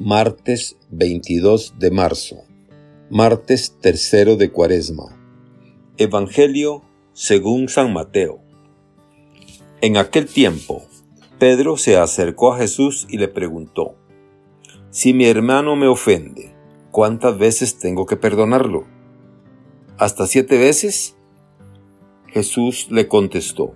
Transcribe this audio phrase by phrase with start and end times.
[0.00, 2.44] martes 22 de marzo,
[3.10, 5.18] martes tercero de cuaresma.
[5.96, 6.84] Evangelio
[7.14, 8.38] según San Mateo.
[9.80, 10.84] En aquel tiempo,
[11.40, 13.96] Pedro se acercó a Jesús y le preguntó,
[14.90, 16.54] Si mi hermano me ofende,
[16.92, 18.86] ¿cuántas veces tengo que perdonarlo?
[19.98, 21.16] ¿Hasta siete veces?
[22.28, 23.74] Jesús le contestó,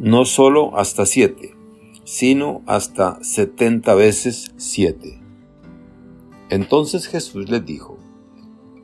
[0.00, 1.54] No solo hasta siete,
[2.02, 5.20] sino hasta setenta veces siete.
[6.48, 7.98] Entonces Jesús les dijo,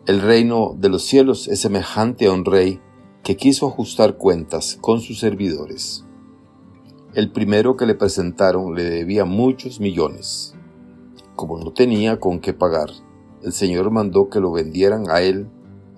[0.07, 2.81] El reino de los cielos es semejante a un rey
[3.23, 6.05] que quiso ajustar cuentas con sus servidores.
[7.15, 10.55] El primero que le presentaron le debía muchos millones.
[11.37, 12.91] Como no tenía con qué pagar,
[13.43, 15.49] el Señor mandó que lo vendieran a él,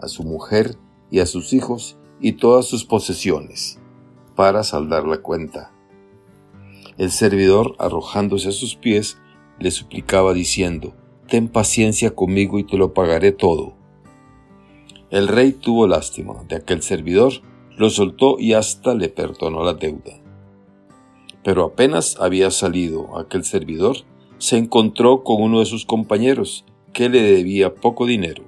[0.00, 0.76] a su mujer
[1.10, 3.78] y a sus hijos y todas sus posesiones,
[4.36, 5.72] para saldar la cuenta.
[6.98, 9.18] El servidor, arrojándose a sus pies,
[9.58, 10.94] le suplicaba diciendo,
[11.28, 13.74] ten paciencia conmigo y te lo pagaré todo.
[15.10, 17.32] El rey tuvo lástima de aquel servidor,
[17.76, 20.20] lo soltó y hasta le perdonó la deuda.
[21.42, 23.98] Pero apenas había salido aquel servidor,
[24.38, 28.44] se encontró con uno de sus compañeros, que le debía poco dinero.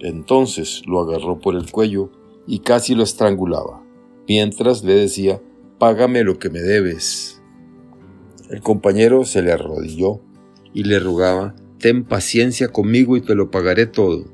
[0.00, 2.10] Entonces lo agarró por el cuello
[2.46, 3.82] y casi lo estrangulaba,
[4.28, 5.40] mientras le decía,
[5.78, 7.42] Págame lo que me debes.
[8.48, 10.20] El compañero se le arrodilló
[10.72, 14.24] y le rogaba ten paciencia conmigo y te lo pagaré todo.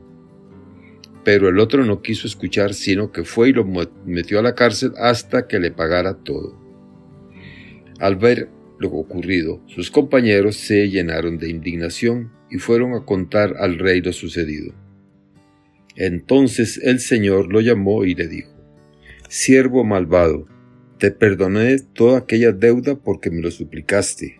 [1.24, 3.66] Pero el otro no quiso escuchar, sino que fue y lo
[4.06, 6.56] metió a la cárcel hasta que le pagara todo.
[7.98, 13.80] Al ver lo ocurrido, sus compañeros se llenaron de indignación y fueron a contar al
[13.80, 14.72] rey lo sucedido.
[15.96, 18.52] Entonces el Señor lo llamó y le dijo,
[19.28, 20.46] Siervo malvado,
[20.98, 24.39] te perdoné toda aquella deuda porque me lo suplicaste.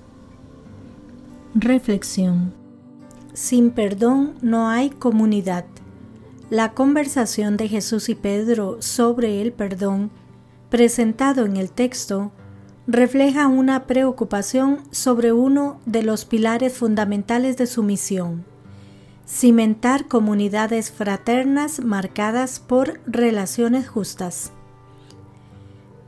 [1.53, 2.53] Reflexión.
[3.33, 5.65] Sin perdón no hay comunidad.
[6.49, 10.11] La conversación de Jesús y Pedro sobre el perdón,
[10.69, 12.31] presentado en el texto,
[12.87, 18.45] refleja una preocupación sobre uno de los pilares fundamentales de su misión,
[19.27, 24.53] cimentar comunidades fraternas marcadas por relaciones justas.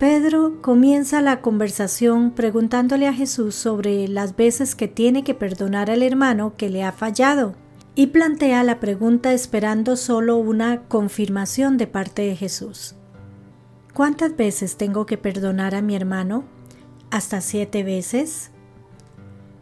[0.03, 6.03] Pedro comienza la conversación preguntándole a Jesús sobre las veces que tiene que perdonar al
[6.03, 7.55] hermano que le ha fallado
[7.95, 12.95] y plantea la pregunta esperando solo una confirmación de parte de Jesús.
[13.93, 16.43] ¿Cuántas veces tengo que perdonar a mi hermano?
[17.09, 18.51] ¿Hasta siete veces?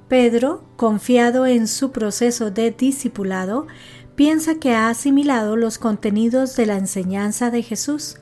[0.08, 3.68] Pedro, confiado en su proceso de discipulado,
[4.16, 8.18] piensa que ha asimilado los contenidos de la enseñanza de Jesús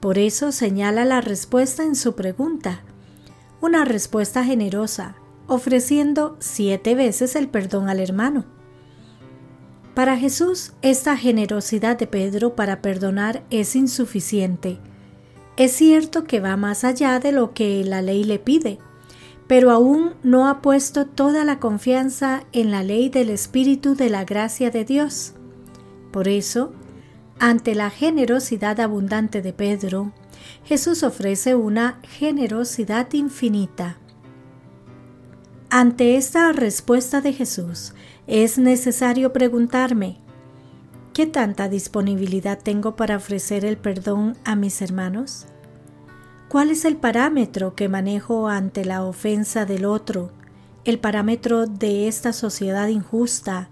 [0.00, 2.82] por eso señala la respuesta en su pregunta,
[3.60, 5.16] una respuesta generosa,
[5.46, 8.46] ofreciendo siete veces el perdón al hermano.
[9.94, 14.78] Para Jesús, esta generosidad de Pedro para perdonar es insuficiente.
[15.56, 18.78] Es cierto que va más allá de lo que la ley le pide,
[19.46, 24.24] pero aún no ha puesto toda la confianza en la ley del Espíritu de la
[24.24, 25.34] gracia de Dios.
[26.12, 26.72] Por eso,
[27.40, 30.12] ante la generosidad abundante de Pedro,
[30.62, 33.96] Jesús ofrece una generosidad infinita.
[35.70, 37.94] Ante esta respuesta de Jesús,
[38.26, 40.18] es necesario preguntarme,
[41.14, 45.46] ¿qué tanta disponibilidad tengo para ofrecer el perdón a mis hermanos?
[46.50, 50.30] ¿Cuál es el parámetro que manejo ante la ofensa del otro,
[50.84, 53.70] el parámetro de esta sociedad injusta,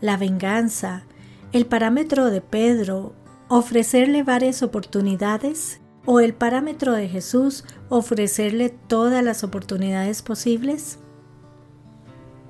[0.00, 1.04] la venganza,
[1.52, 3.14] el parámetro de Pedro,
[3.48, 10.98] ofrecerle varias oportunidades, o el parámetro de Jesús, ofrecerle todas las oportunidades posibles?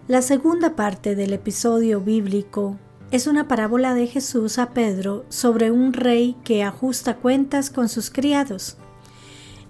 [0.09, 2.79] La segunda parte del episodio bíblico
[3.11, 8.11] es una parábola de Jesús a Pedro sobre un rey que ajusta cuentas con sus
[8.11, 8.79] criados.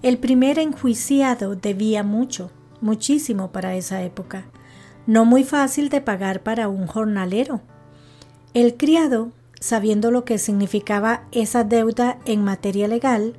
[0.03, 2.51] El primer enjuiciado debía mucho,
[2.81, 4.47] muchísimo para esa época,
[5.07, 7.63] no muy fácil de pagar para un jornalero.
[8.55, 13.35] El criado, sabiendo lo que significaba esa deuda en materia legal,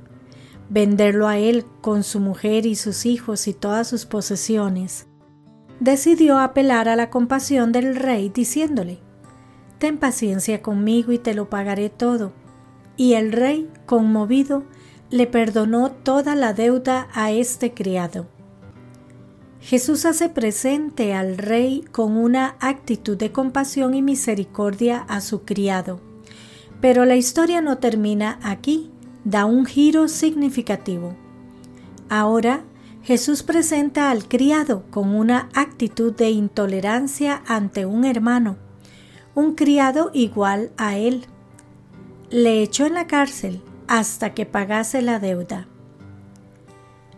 [0.68, 5.06] venderlo a él con su mujer y sus hijos y todas sus posesiones,
[5.78, 8.98] decidió apelar a la compasión del rey diciéndole,
[9.78, 12.32] Ten paciencia conmigo y te lo pagaré todo.
[12.96, 14.64] Y el rey, conmovido,
[15.10, 18.26] le perdonó toda la deuda a este criado.
[19.64, 26.00] Jesús hace presente al rey con una actitud de compasión y misericordia a su criado.
[26.82, 28.90] Pero la historia no termina aquí,
[29.24, 31.16] da un giro significativo.
[32.10, 32.62] Ahora
[33.04, 38.58] Jesús presenta al criado con una actitud de intolerancia ante un hermano,
[39.34, 41.24] un criado igual a él.
[42.28, 45.68] Le echó en la cárcel hasta que pagase la deuda.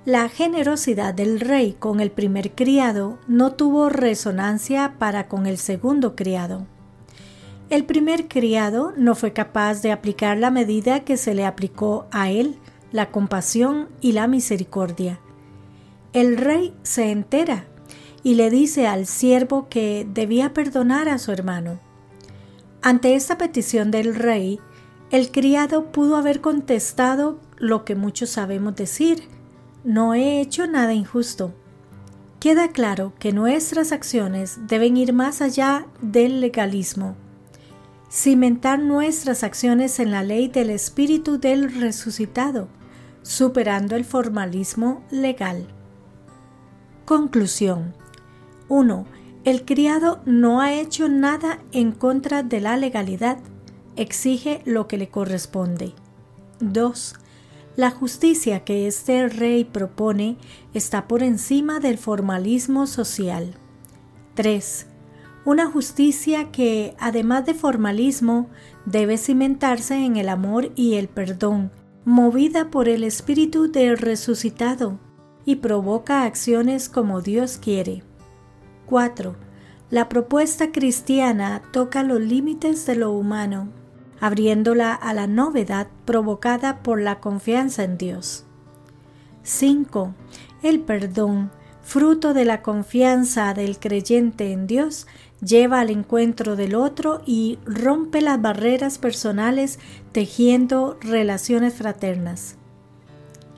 [0.06, 6.14] La generosidad del rey con el primer criado no tuvo resonancia para con el segundo
[6.14, 6.64] criado.
[7.70, 12.30] El primer criado no fue capaz de aplicar la medida que se le aplicó a
[12.30, 12.56] él,
[12.92, 15.18] la compasión y la misericordia.
[16.12, 17.64] El rey se entera
[18.22, 21.80] y le dice al siervo que debía perdonar a su hermano.
[22.80, 24.60] Ante esta petición del rey,
[25.10, 29.34] el criado pudo haber contestado lo que muchos sabemos decir,
[29.86, 31.54] no he hecho nada injusto.
[32.40, 37.14] Queda claro que nuestras acciones deben ir más allá del legalismo.
[38.10, 42.66] Cimentar nuestras acciones en la ley del Espíritu del resucitado,
[43.22, 45.68] superando el formalismo legal.
[47.04, 47.94] Conclusión
[48.68, 49.06] 1.
[49.44, 53.38] El criado no ha hecho nada en contra de la legalidad,
[53.94, 55.92] exige lo que le corresponde.
[56.58, 57.14] 2.
[57.76, 60.38] La justicia que este rey propone
[60.72, 63.52] está por encima del formalismo social.
[64.34, 64.86] 3.
[65.44, 68.48] Una justicia que, además de formalismo,
[68.86, 71.70] debe cimentarse en el amor y el perdón,
[72.06, 74.98] movida por el espíritu del resucitado,
[75.44, 78.02] y provoca acciones como Dios quiere.
[78.86, 79.36] 4.
[79.90, 83.68] La propuesta cristiana toca los límites de lo humano
[84.20, 88.44] abriéndola a la novedad provocada por la confianza en Dios.
[89.42, 90.14] 5.
[90.62, 91.50] El perdón,
[91.82, 95.06] fruto de la confianza del creyente en Dios,
[95.40, 99.78] lleva al encuentro del otro y rompe las barreras personales
[100.12, 102.56] tejiendo relaciones fraternas.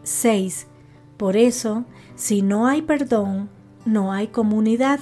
[0.03, 0.67] 6.
[1.17, 1.85] Por eso,
[2.17, 3.49] si no hay perdón,
[3.85, 5.01] no hay comunidad.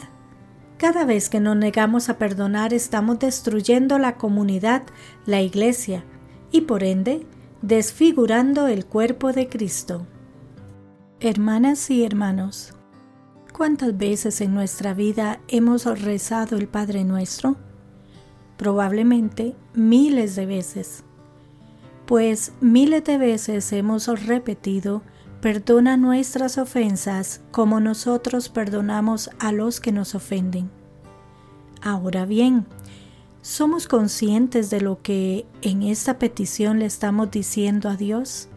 [0.78, 4.82] Cada vez que nos negamos a perdonar estamos destruyendo la comunidad,
[5.24, 6.04] la iglesia,
[6.50, 7.26] y por ende
[7.62, 10.06] desfigurando el cuerpo de Cristo.
[11.18, 12.74] Hermanas y hermanos,
[13.54, 17.56] ¿cuántas veces en nuestra vida hemos rezado el Padre nuestro?
[18.58, 21.04] Probablemente miles de veces.
[22.04, 25.02] Pues miles de veces hemos repetido
[25.46, 30.72] Perdona nuestras ofensas como nosotros perdonamos a los que nos ofenden.
[31.80, 32.66] Ahora bien,
[33.42, 38.48] ¿somos conscientes de lo que en esta petición le estamos diciendo a Dios?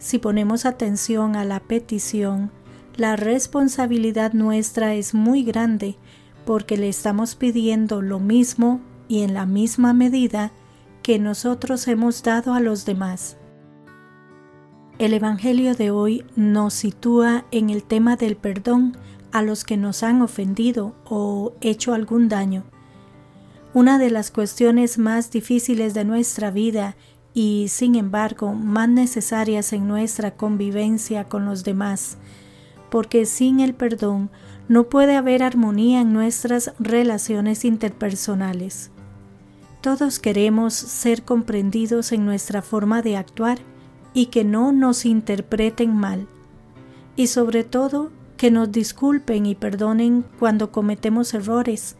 [0.00, 2.50] Si ponemos atención a la petición,
[2.96, 5.96] la responsabilidad nuestra es muy grande
[6.44, 10.50] porque le estamos pidiendo lo mismo y en la misma medida
[11.04, 13.36] que nosotros hemos dado a los demás.
[15.02, 18.96] El Evangelio de hoy nos sitúa en el tema del perdón
[19.32, 22.62] a los que nos han ofendido o hecho algún daño.
[23.74, 26.94] Una de las cuestiones más difíciles de nuestra vida
[27.34, 32.16] y, sin embargo, más necesarias en nuestra convivencia con los demás,
[32.88, 34.30] porque sin el perdón
[34.68, 38.92] no puede haber armonía en nuestras relaciones interpersonales.
[39.80, 43.71] Todos queremos ser comprendidos en nuestra forma de actuar
[44.14, 46.26] y que no nos interpreten mal.
[47.16, 51.96] Y sobre todo, que nos disculpen y perdonen cuando cometemos errores,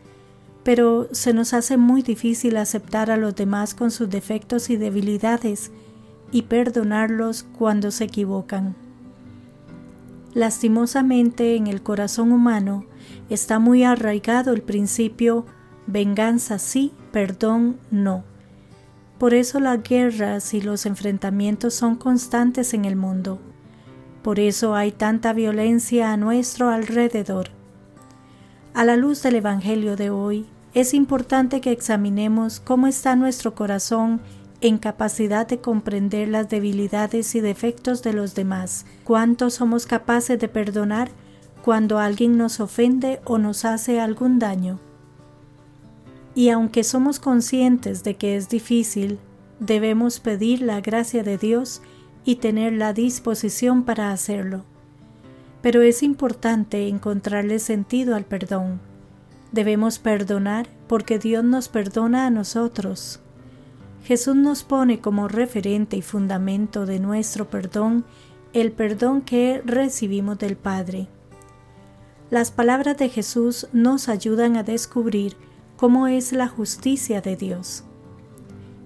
[0.64, 5.70] pero se nos hace muy difícil aceptar a los demás con sus defectos y debilidades
[6.30, 8.74] y perdonarlos cuando se equivocan.
[10.34, 12.86] Lastimosamente en el corazón humano
[13.28, 15.44] está muy arraigado el principio
[15.86, 18.24] venganza sí, perdón no.
[19.22, 23.38] Por eso las guerras y los enfrentamientos son constantes en el mundo.
[24.20, 27.50] Por eso hay tanta violencia a nuestro alrededor.
[28.74, 34.20] A la luz del Evangelio de hoy, es importante que examinemos cómo está nuestro corazón
[34.60, 40.48] en capacidad de comprender las debilidades y defectos de los demás, cuánto somos capaces de
[40.48, 41.12] perdonar
[41.64, 44.80] cuando alguien nos ofende o nos hace algún daño.
[46.34, 49.18] Y aunque somos conscientes de que es difícil,
[49.60, 51.82] debemos pedir la gracia de Dios
[52.24, 54.64] y tener la disposición para hacerlo.
[55.62, 58.80] pero es importante encontrarle sentido al perdón.
[59.52, 63.20] Debemos perdonar porque Dios nos perdona a nosotros.
[64.04, 68.04] Jesús nos pone como referente y fundamento de nuestro perdón
[68.52, 71.06] el perdón que recibimos del Padre.
[72.28, 75.36] Las palabras de Jesús nos ayudan a descubrir
[75.82, 77.82] cómo es la justicia de Dios.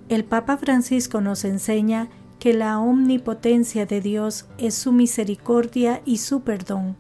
[0.09, 6.41] El Papa Francisco nos enseña que la omnipotencia de Dios es su misericordia y su
[6.41, 6.97] perdón.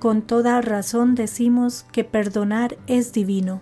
[0.00, 3.60] Con toda razón decimos que perdonar es divino.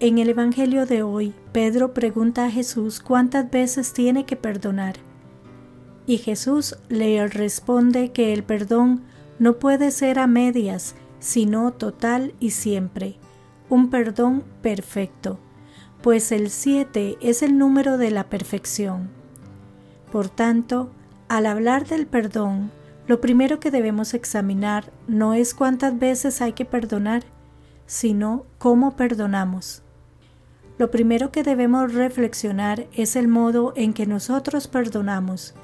[0.00, 4.96] En el Evangelio de hoy, Pedro pregunta a Jesús cuántas veces tiene que perdonar.
[6.08, 9.02] Y Jesús le responde que el perdón
[9.38, 13.20] no puede ser a medias, sino total y siempre,
[13.70, 15.38] un perdón perfecto,
[16.02, 19.08] pues el siete es el número de la perfección.
[20.12, 20.90] Por tanto,
[21.28, 22.72] al hablar del perdón,
[23.06, 27.22] lo primero que debemos examinar no es cuántas veces hay que perdonar,
[27.86, 29.82] sino cómo perdonamos.
[30.78, 35.54] Lo primero que debemos reflexionar es el modo en que nosotros perdonamos,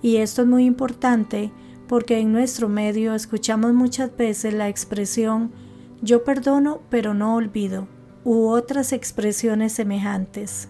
[0.00, 1.52] y esto es muy importante
[1.88, 5.50] porque en nuestro medio escuchamos muchas veces la expresión
[6.02, 7.86] yo perdono pero no olvido
[8.24, 10.68] u otras expresiones semejantes.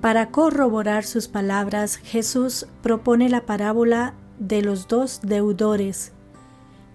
[0.00, 6.12] Para corroborar sus palabras, Jesús propone la parábola de los dos deudores.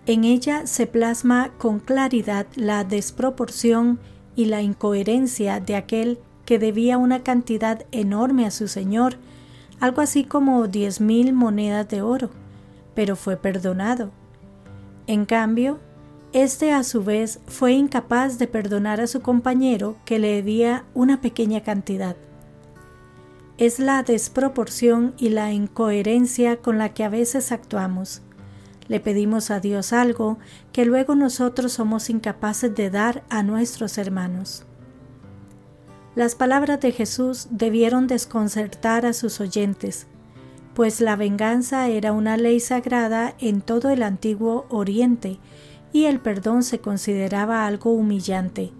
[0.08, 4.00] En ella se plasma con claridad la desproporción
[4.36, 9.18] y la incoherencia de aquel que debía una cantidad enorme a su Señor,
[9.80, 12.30] algo así como diez mil monedas de oro,
[12.96, 14.12] pero fue perdonado.
[15.08, 15.80] En cambio,
[16.36, 21.20] éste a su vez fue incapaz de perdonar a su compañero que le debía una
[21.22, 22.16] pequeña cantidad
[23.58, 28.22] es la desproporción y la incoherencia con la que a veces actuamos.
[28.88, 30.38] Le pedimos a Dios algo
[30.74, 34.66] que luego nosotros somos incapaces de dar a nuestros hermanos.
[36.16, 40.08] Las palabras de Jesús debieron desconcertar a sus oyentes,
[40.74, 45.40] pues la venganza era una ley sagrada en todo el antiguo Oriente
[45.96, 48.74] y el perdón se consideraba algo humillante.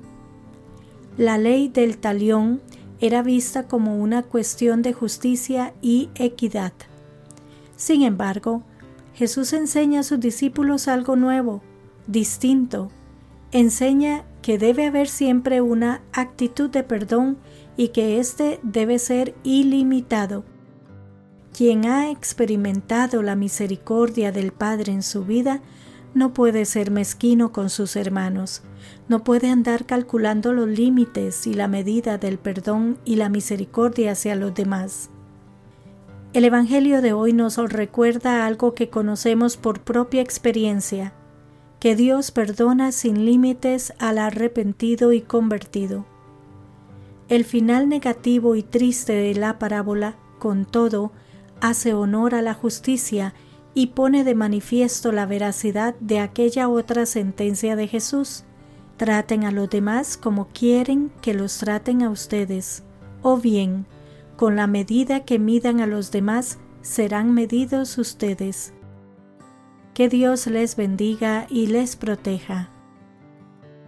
[1.16, 2.62] La ley del talión
[3.00, 6.74] era vista como una cuestión de justicia y equidad.
[7.78, 8.64] Sin embargo,
[9.14, 11.62] Jesús enseña a sus discípulos algo nuevo,
[12.06, 12.90] distinto.
[13.54, 17.38] Enseña que debe haber siempre una actitud de perdón
[17.78, 20.44] y que éste debe ser ilimitado.
[21.58, 25.62] Quien ha experimentado la misericordia del Padre en su vida
[26.16, 28.64] no puede ser mezquino con sus hermanos,
[29.10, 34.36] no puede andar calculando los límites y la medida del perdón y la misericordia hacia
[34.36, 35.10] los demás.
[36.34, 41.14] El Evangelio de hoy nos recuerda algo que conocemos por propia experiencia,
[41.80, 46.06] que Dios perdona sin límites al arrepentido y convertido.
[47.28, 51.12] El final negativo y triste de la parábola, con todo,
[51.60, 53.34] hace honor a la justicia
[53.76, 58.46] y pone de manifiesto la veracidad de aquella otra sentencia de Jesús.
[58.98, 62.84] Traten a los demás como quieren que los traten a ustedes,
[63.22, 63.86] o bien,
[64.38, 68.74] con la medida que midan a los demás, serán medidos ustedes.
[69.94, 72.70] Que Dios les bendiga y les proteja.